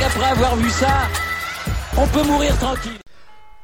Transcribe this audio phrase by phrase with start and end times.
[0.00, 1.08] avoir vu ça,
[1.98, 2.98] on peut mourir tranquille.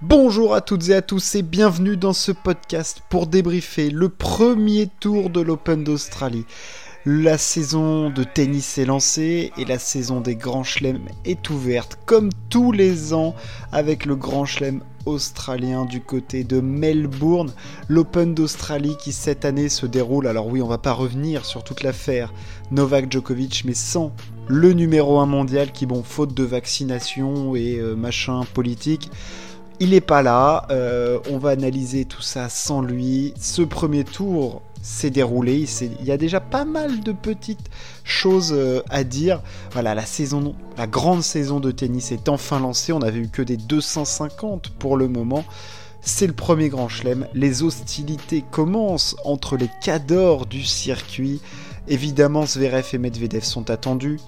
[0.02, 4.88] Bonjour à toutes et à tous et bienvenue dans ce podcast pour débriefer le premier
[5.00, 6.44] tour de l'Open d'Australie.
[7.06, 12.28] La saison de tennis est lancée et la saison des Grands Chelems est ouverte comme
[12.50, 13.34] tous les ans
[13.72, 17.52] avec le Grand Chelem australien du côté de Melbourne.
[17.88, 21.82] L'Open d'Australie qui cette année se déroule, alors oui on va pas revenir sur toute
[21.82, 22.34] l'affaire
[22.70, 24.12] Novak Djokovic mais sans
[24.48, 29.10] le numéro 1 mondial qui bon faute de vaccination et euh, machin politique
[29.80, 33.32] il n'est pas là, euh, on va analyser tout ça sans lui.
[33.40, 35.66] Ce premier tour s'est déroulé,
[36.00, 37.70] il, y a déjà pas mal de petites
[38.04, 39.40] choses euh, à dire.
[39.72, 43.42] Voilà, la saison, la grande saison de tennis est enfin lancée, on n'avait eu que
[43.42, 45.44] des 250 pour le moment.
[46.00, 51.40] C'est le premier grand chelem, les hostilités commencent entre les cadors du circuit.
[51.86, 54.18] Évidemment, Zverev et Medvedev sont attendus.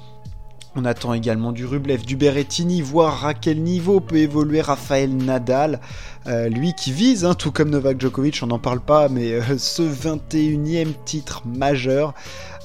[0.76, 5.80] On attend également du Rublev, du Berrettini, voir à quel niveau peut évoluer Rafael Nadal,
[6.28, 9.58] euh, lui qui vise, hein, tout comme Novak Djokovic, on n'en parle pas, mais euh,
[9.58, 12.14] ce 21e titre majeur.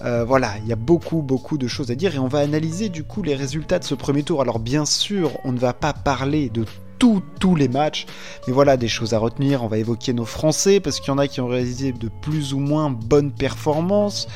[0.03, 2.89] Euh, voilà, il y a beaucoup, beaucoup de choses à dire et on va analyser
[2.89, 4.39] du coup les résultats de ce premier tour.
[4.39, 6.63] Alors bien sûr, on ne va pas parler de
[6.99, 8.05] tous les matchs.
[8.45, 9.63] Mais voilà, des choses à retenir.
[9.63, 12.53] On va évoquer nos Français parce qu'il y en a qui ont réalisé de plus
[12.53, 14.27] ou moins bonnes performances.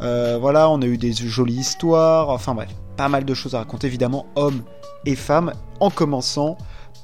[0.00, 2.30] voilà, on a eu des jolies histoires.
[2.30, 4.62] Enfin bref, pas mal de choses à raconter, évidemment, hommes
[5.04, 6.56] et femmes, en commençant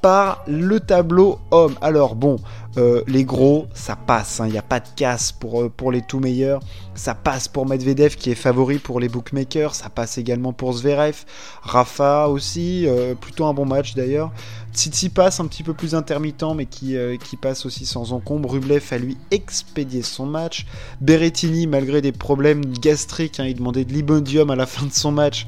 [0.03, 1.77] par le tableau homme.
[1.81, 2.37] Alors bon,
[2.77, 4.49] euh, les gros, ça passe, il hein.
[4.49, 6.61] n'y a pas de casse pour, euh, pour les tout meilleurs.
[6.95, 11.25] Ça passe pour Medvedev qui est favori pour les bookmakers, ça passe également pour Zverev.
[11.63, 14.33] Rafa aussi, euh, plutôt un bon match d'ailleurs.
[14.75, 16.97] Tsitsi passe un petit peu plus intermittent mais qui,
[17.41, 18.51] passe aussi sans encombre.
[18.51, 20.67] Rublev a lui expédié son match.
[21.01, 25.13] Berrettini, malgré des problèmes gastriques, hein, il demandait de l'ibondium à la fin de son
[25.13, 25.47] match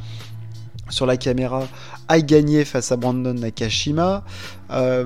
[0.95, 1.67] sur la caméra
[2.09, 4.25] a gagné face à Brandon Nakashima.
[4.71, 5.05] Euh,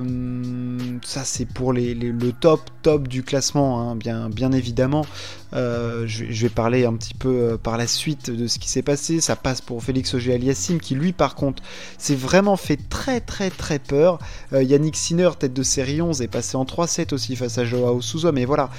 [1.03, 5.05] ça c'est pour le top top du classement, hein, bien, bien évidemment.
[5.53, 8.83] Euh, je, vais parler un petit peu euh, par la suite de ce qui s'est
[8.83, 9.19] passé.
[9.19, 11.63] Ça passe pour Félix Auger-Aliassime qui lui par contre
[11.97, 14.19] s'est vraiment fait très très très peur.
[14.53, 18.31] Yannick Sinner, tête de série 11, est passé en 3-7 aussi face à Joao Souza.
[18.31, 18.69] Mais voilà,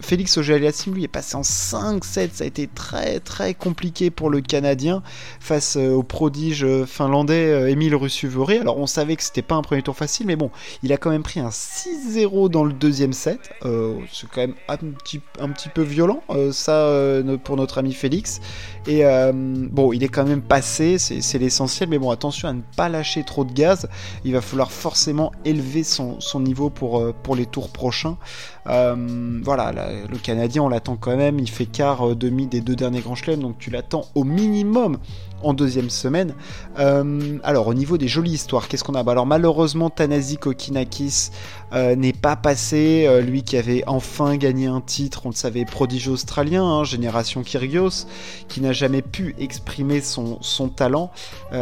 [0.00, 2.30] Félix Auger-Aliassime lui est passé en 5-7.
[2.32, 5.02] Ça a été très très compliqué pour le Canadien
[5.40, 8.58] face au prodige finlandais Emile Russuvori.
[8.58, 10.50] Alors on savait que c'était pas un premier tour facile, mais bon,
[10.82, 13.50] il a quand même pris un 6-0 dans le deuxième set.
[13.64, 18.40] Euh, c'est quand même un petit, peu violent, euh, ça, euh, pour notre ami Félix.
[18.86, 19.02] Et
[19.32, 23.22] bon, il est quand même passé, c'est l'essentiel, mais bon, attention à ne pas lâcher
[23.22, 23.88] trop de gaz.
[24.24, 28.16] Il va falloir forcément élever son, niveau pour les tours prochains.
[28.64, 31.38] Voilà, le Canadien, on l'attend quand même.
[31.38, 34.98] Il fait quart demi des deux derniers grands chelems, donc tu l'attends au minimum
[35.42, 36.34] en deuxième semaine.
[36.78, 39.02] Euh, alors au niveau des jolies histoires, qu'est-ce qu'on a?
[39.02, 41.30] Bah, Alors malheureusement Tanasi Kokinakis
[41.72, 45.64] euh, n'est pas passé, euh, lui qui avait enfin gagné un titre, on le savait,
[45.64, 48.06] prodige australien, hein, génération Kyrgios,
[48.48, 50.38] qui n'a jamais pu exprimer son,
[50.74, 51.10] talent,
[51.52, 51.56] et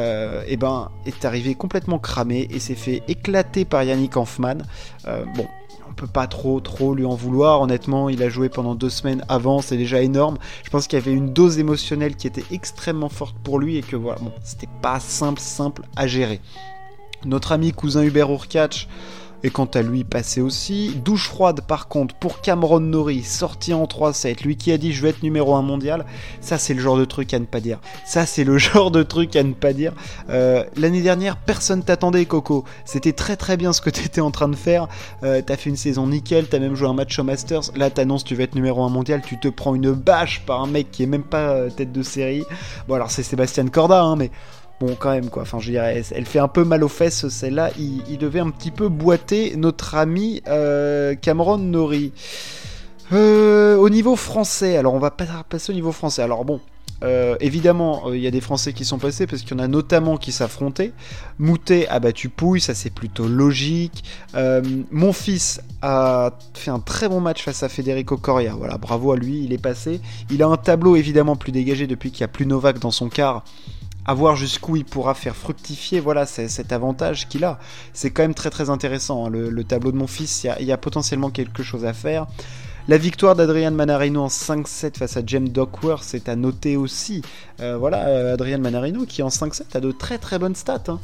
[0.46, 4.58] eh ben est arrivé complètement cramé et s'est fait éclater par Yannick Hanfman.
[5.34, 5.59] bon, on
[6.06, 7.60] pas trop trop lui en vouloir.
[7.60, 10.38] Honnêtement, il a joué pendant deux semaines avant, c'est déjà énorme.
[10.64, 13.82] Je pense qu'il y avait une dose émotionnelle qui était extrêmement forte pour lui et
[13.82, 16.40] que voilà, bon, c'était pas simple simple à gérer.
[17.24, 18.88] Notre ami cousin Hubert Urkach
[19.42, 20.96] et quant à lui passé aussi.
[21.04, 25.02] Douche froide par contre pour Cameron Norrie, sorti en 3-7, lui qui a dit je
[25.02, 26.04] vais être numéro 1 mondial,
[26.40, 27.80] ça c'est le genre de truc à ne pas dire.
[28.04, 29.92] Ça c'est le genre de truc à ne pas dire.
[30.28, 32.64] Euh, l'année dernière, personne t'attendait Coco.
[32.84, 34.88] C'était très très bien ce que t'étais en train de faire.
[35.22, 37.72] Euh, t'as fait une saison nickel, t'as même joué un match au Masters.
[37.76, 40.66] Là t'annonces tu vas être numéro 1 mondial, tu te prends une bâche par un
[40.66, 42.44] mec qui est même pas euh, tête de série.
[42.88, 44.30] Bon alors c'est Sébastien Corda, hein, mais
[44.80, 45.42] bon, quand même, quoi.
[45.42, 47.70] Enfin, je dirais, elle fait un peu mal aux fesses, celle-là.
[47.78, 52.12] Il, devait un petit peu boiter notre ami euh, Cameron Nori.
[53.12, 56.22] Euh, au niveau français, alors on va passer au niveau français.
[56.22, 56.60] Alors bon,
[57.02, 59.66] euh, évidemment, il y a des Français qui sont passés parce qu'il y en a
[59.66, 60.92] notamment qui s'affrontaient.
[61.38, 64.04] Moutet a battu Pouille, ça c'est plutôt logique.
[64.92, 68.54] mon fils a fait un très bon match face à Federico Coria.
[68.56, 70.00] Voilà, bravo à lui, il est passé.
[70.30, 73.08] Il a un tableau évidemment plus dégagé depuis qu'il n'y a plus Novak dans son
[73.08, 73.42] quart
[74.06, 77.58] à voir jusqu'où il pourra faire fructifier voilà, cet avantage qu'il a.
[77.92, 79.26] C'est quand même très très intéressant.
[79.26, 79.30] Hein.
[79.30, 82.26] Le, tableau de mon fils, il y, a potentiellement quelque chose à faire.
[82.88, 87.22] La victoire d'Adrian Manarino en 5-7 face à James Duckworth, c'est à noter aussi.
[87.60, 90.82] Euh, voilà, euh, Adrian Manarino qui en 5-7 a de très très bonnes stats.
[90.88, 90.98] Hein.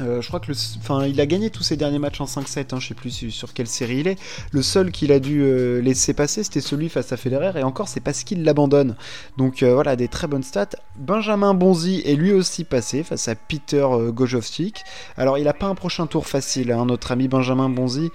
[0.00, 2.74] Euh, je crois que le, enfin, il a gagné tous ses derniers matchs en 5-7,
[2.74, 4.18] hein, je sais plus sur quelle série il est.
[4.50, 7.88] Le seul qu'il a dû euh, laisser passer, c'était celui face à Federer, et encore,
[7.88, 8.96] c'est parce qu'il l'abandonne.
[9.36, 10.70] Donc euh, voilà, des très bonnes stats.
[10.96, 14.82] Benjamin Bonzi est lui aussi passé face à Peter Gojovcik.
[15.16, 18.10] Alors, il n'a pas un prochain tour facile, hein, notre ami Benjamin Bonzi,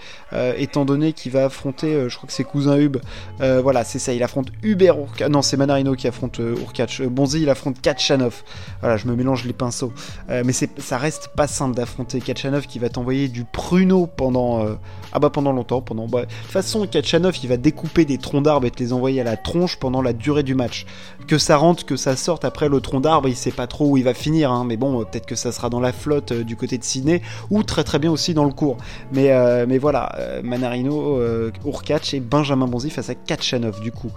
[0.57, 2.97] étant donné qu'il va affronter, je crois que c'est cousin Hub.
[3.39, 4.97] voilà, c'est ça, il affronte Hubert
[5.29, 7.01] Non, c'est Manarino qui affronte Urkac.
[7.03, 8.43] Bonzi, il affronte Kachanov.
[8.81, 9.93] Voilà, je me mélange les pinceaux.
[10.29, 14.75] mais ça reste pas simple d'affronter Kachanov qui va t'envoyer du pruneau pendant euh,
[15.11, 18.43] ah bah pendant longtemps pendant bah, de toute façon Kachanov il va découper des troncs
[18.43, 20.85] d'arbres et te les envoyer à la tronche pendant la durée du match.
[21.27, 23.97] Que ça rentre que ça sorte après le tronc d'arbre il sait pas trop où
[23.97, 26.55] il va finir hein, mais bon peut-être que ça sera dans la flotte euh, du
[26.55, 28.77] côté de Sydney ou très très bien aussi dans le cours.
[29.11, 31.19] Mais euh, mais voilà Manarino
[31.65, 34.11] Urkac et Benjamin Bonzi face à Kachanov du coup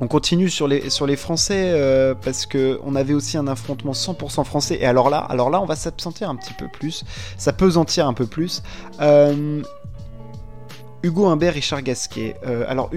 [0.00, 4.78] on continue sur les, Français euh, parce que on avait aussi un affrontement 100% français.
[4.80, 7.04] Et alors là, alors on va s'absentir un petit peu plus.
[7.36, 7.72] Ça peut
[8.06, 8.62] un peu plus.
[9.00, 9.62] Euh,
[11.02, 12.36] Hugo Humbert, Richard Gasquet.
[12.46, 12.90] Euh, alors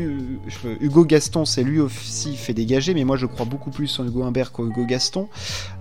[0.80, 4.24] Hugo Gaston, c'est lui aussi fait dégager, mais moi je crois beaucoup plus en Hugo
[4.24, 5.28] Humbert qu'en Hugo Gaston.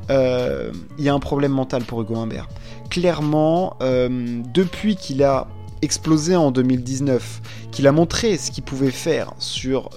[0.08, 2.48] Il y a un problème mental pour Hugo Humbert.
[2.90, 5.46] Clairement, depuis qu'il a
[5.82, 7.40] explosé en 2019,
[7.70, 9.90] qu'il a montré ce qu'il pouvait faire sur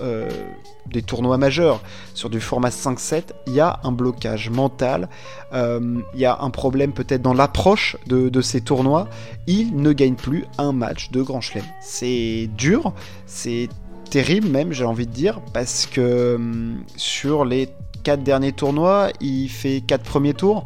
[0.93, 1.81] des tournois majeurs
[2.13, 5.09] sur du format 5-7, il y a un blocage mental,
[5.53, 9.07] euh, il y a un problème peut-être dans l'approche de, ces tournois.
[9.47, 11.65] Il ne gagne plus un match de Grand Chelem.
[11.81, 12.93] C'est dur,
[13.25, 13.69] c'est
[14.09, 17.69] terrible même, j'ai envie de dire, parce que hum, sur les
[18.03, 20.65] 4 derniers tournois, il fait 4 premiers tours.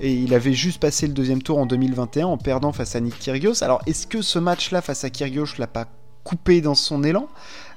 [0.00, 3.18] Et il avait juste passé le deuxième tour en 2021 en perdant face à Nick
[3.18, 3.62] Kyrgios.
[3.62, 5.86] Alors est-ce que ce match-là face à Kyrgios l'a pas
[6.24, 7.28] coupé dans son élan?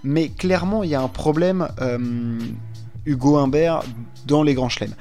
[0.03, 2.39] Mais clairement, il y a un problème, euh,
[3.05, 3.83] Hugo Humbert,
[4.25, 4.95] dans les grands chelems.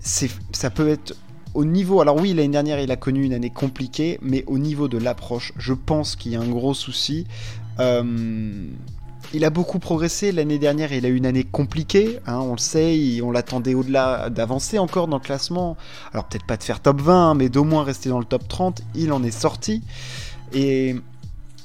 [0.00, 1.14] Ça peut être
[1.54, 2.00] au niveau.
[2.00, 5.52] Alors, oui, l'année dernière, il a connu une année compliquée, mais au niveau de l'approche,
[5.56, 7.26] je pense qu'il y a un gros souci.
[7.80, 8.66] Euh,
[9.32, 10.32] il a beaucoup progressé.
[10.32, 12.18] L'année dernière, il a eu une année compliquée.
[12.26, 15.76] Hein, on le sait, on l'attendait au-delà d'avancer encore dans le classement.
[16.12, 18.82] Alors, peut-être pas de faire top 20, mais d'au moins rester dans le top 30.
[18.94, 19.82] Il en est sorti.
[20.52, 20.94] Et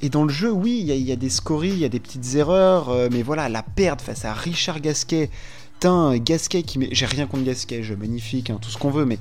[0.10, 2.90] dans le jeu, oui, il y, a des scories, il y a des petites erreurs,
[2.90, 5.30] euh, mais voilà, la perte face à Richard Gasquet.
[5.74, 6.90] Putain, Gasquet qui met.
[6.92, 9.18] J'ai rien contre Gasquet, jeu magnifique, hein, tout ce qu'on veut, mais.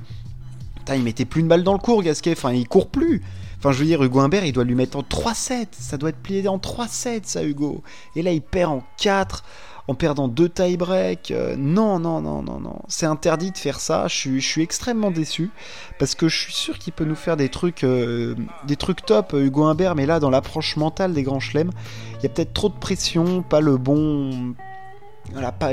[0.76, 2.32] Putain, il mettait plus une balle dans le cours, Gasquet.
[2.32, 3.22] Enfin, il court plus.
[3.64, 5.68] Enfin, je veux dire, Hugo Humbert, il doit lui mettre en 3-7.
[5.70, 7.82] Ça doit être plié en 3-7, ça, Hugo.
[8.14, 9.42] Et là, il perd en 4
[9.88, 11.30] en perdant deux tie-break.
[11.30, 12.76] Euh, non, non, non, non, non.
[12.88, 14.06] C'est interdit de faire ça.
[14.06, 15.50] Je suis, extrêmement déçu
[15.98, 18.34] parce que je suis sûr qu'il peut nous faire des trucs, euh,
[18.66, 19.94] des trucs top, euh, Hugo Humbert.
[19.94, 21.70] Mais là, dans l'approche mentale des grands chelems,
[22.18, 24.54] il y a peut-être trop de pression, pas le bon,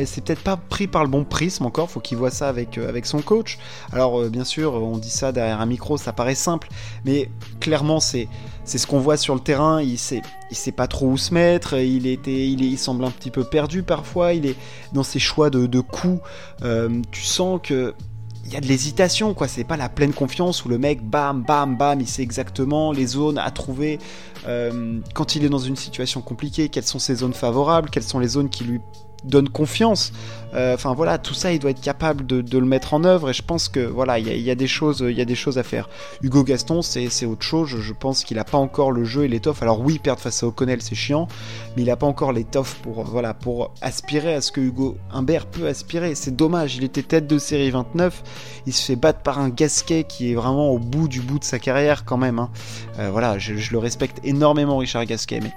[0.05, 2.89] c'est peut-être pas pris par le bon prisme encore, faut qu'il voit ça avec, euh,
[2.89, 3.59] avec son coach.
[3.91, 6.69] Alors euh, bien sûr, on dit ça derrière un micro, ça paraît simple,
[7.05, 8.27] mais clairement c'est
[8.65, 11.77] ce qu'on voit sur le terrain, il sait, il sait pas trop où se mettre,
[11.77, 14.55] il, était, il semble un petit peu perdu parfois, il est
[14.93, 16.21] dans ses choix de, de coups,
[16.63, 17.93] euh, tu sens que
[18.43, 19.47] il y a de l'hésitation, quoi.
[19.47, 23.05] C'est pas la pleine confiance où le mec, bam, bam, bam, il sait exactement les
[23.05, 23.99] zones à trouver
[25.13, 28.29] quand il est dans une situation compliquée, quelles sont ses zones favorables, quelles sont les
[28.29, 28.81] zones qui lui
[29.23, 30.11] donne confiance.
[30.53, 33.29] Euh, enfin voilà, tout ça, il doit être capable de, le mettre en œuvre.
[33.29, 35.57] Et je pense que voilà, il y, a, des choses, il y a des choses
[35.57, 35.89] à faire.
[36.21, 37.69] Hugo Gaston, c'est autre chose.
[37.69, 39.61] Je pense qu'il a pas encore le jeu et l'étoffe.
[39.61, 41.27] Alors oui, perdre face à O'Connell, c'est chiant,
[41.75, 45.45] mais il a pas encore l'étoffe pour voilà pour aspirer à ce que Hugo Humbert
[45.45, 46.15] peut aspirer.
[46.15, 46.75] C'est dommage.
[46.75, 48.23] Il était tête de série 29.
[48.67, 51.43] Il se fait battre par un Gasquet qui est vraiment au bout du bout de
[51.43, 52.39] sa carrière quand même.
[52.39, 52.49] Hein.
[52.99, 55.53] Euh, voilà, je, je le respecte énormément, Richard Gasquet, mais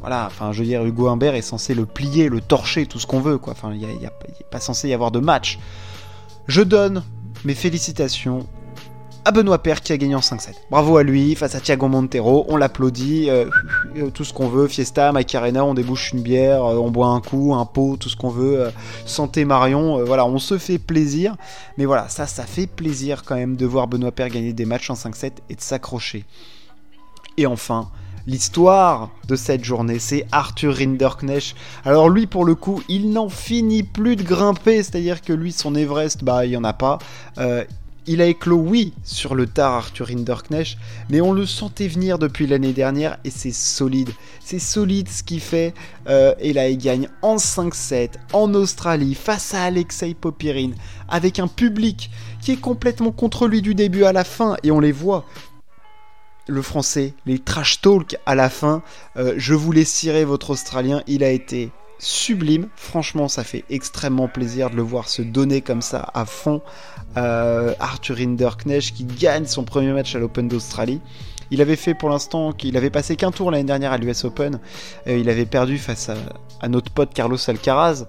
[0.00, 3.06] voilà, enfin, je veux dire, Hugo Humbert est censé le plier, le torcher, tout ce
[3.06, 3.52] qu'on veut, quoi.
[3.52, 4.12] Enfin, il n'est a,
[4.50, 5.58] pas censé y avoir de match.
[6.46, 7.02] Je donne
[7.44, 8.46] mes félicitations
[9.24, 10.54] à Benoît Père qui a gagné en 5-7.
[10.70, 13.44] Bravo à lui, face à Thiago Montero, on l'applaudit, euh,
[13.96, 17.20] euh, tout ce qu'on veut, Fiesta, Macarena, on débouche une bière, euh, on boit un
[17.20, 18.70] coup, un pot, tout ce qu'on veut,
[19.04, 21.36] santé Marion, voilà, on se fait plaisir,
[21.76, 24.88] mais voilà, ça, ça fait plaisir quand même de voir Benoît Père gagner des matchs
[24.88, 26.24] en 5-7 et de s'accrocher.
[27.36, 27.90] Et enfin,
[28.28, 31.56] l'histoire de cette journée, c'est Arthur Rinderknecht.
[31.84, 35.74] Alors lui, pour le coup, il n'en finit plus de grimper, c'est-à-dire que lui, son
[35.74, 36.98] Everest, bah, il n'y en a pas.
[37.38, 37.64] Euh,
[38.06, 40.78] il a éclos, oui, sur le tard Arthur Rinderknecht,
[41.10, 44.10] mais on le sentait venir depuis l'année dernière et c'est solide.
[44.44, 45.74] C'est solide ce qu'il fait.
[46.08, 50.74] Euh, et là, il gagne en 5-7 en Australie face à Alexei Popirine
[51.08, 54.80] avec un public qui est complètement contre lui du début à la fin et on
[54.80, 55.26] les voit
[56.48, 58.82] le français, les trash talk à la fin.
[59.16, 62.68] Euh, je voulais cirer votre Australien, il a été sublime.
[62.76, 66.62] Franchement, ça fait extrêmement plaisir de le voir se donner comme ça à fond.
[67.16, 71.00] Euh, Arthur Hinderknecht qui gagne son premier match à l'Open d'Australie.
[71.50, 74.60] Il avait fait pour l'instant qu'il avait passé qu'un tour l'année dernière à l'US Open.
[75.06, 76.10] Euh, il avait perdu face
[76.60, 78.06] à, notre pote Carlos Alcaraz.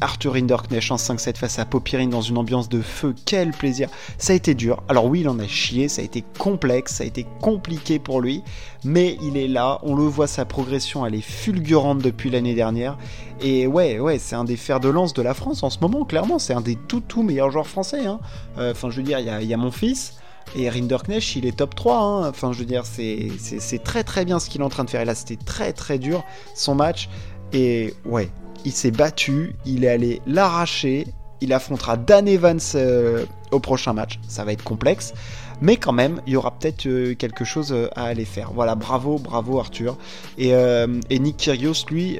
[0.00, 3.88] Arthur Hinderknecht en 5-7 face à Popirine dans une ambiance de feu, quel plaisir.
[4.18, 4.82] Ça a été dur.
[4.88, 8.20] Alors oui, il en a chié, ça a été complexe, ça a été compliqué pour
[8.20, 8.42] lui,
[8.84, 12.96] mais il est là, on le voit, sa progression, elle est fulgurante depuis l'année dernière.
[13.40, 16.04] Et ouais, ouais, c'est un des fers de lance de la France en ce moment,
[16.04, 18.06] clairement, c'est un des tout tout meilleurs joueurs français.
[18.06, 18.20] Hein.
[18.58, 20.14] Euh, enfin, je veux dire, il y, a mon fils.
[20.56, 21.96] Et Rinderknecht, il est top 3.
[21.96, 22.28] Hein.
[22.28, 25.00] Enfin, je veux dire, c'est très très bien ce qu'il est en train de faire.
[25.00, 27.08] Et là, c'était très très dur son match.
[27.52, 28.30] Et ouais,
[28.64, 31.06] il s'est battu, il est allé l'arracher,
[31.40, 35.14] il affrontera Dan Evans euh, au prochain match, ça va être complexe,
[35.60, 38.52] mais quand même, il y aura peut-être euh, quelque chose euh, à aller faire.
[38.52, 39.96] Voilà, bravo, bravo Arthur.
[40.38, 42.18] Et, et Nick Kyrgios, lui,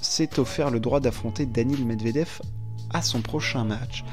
[0.00, 2.40] s'est offert le droit d'affronter Daniel Medvedev
[2.92, 4.04] à son prochain match.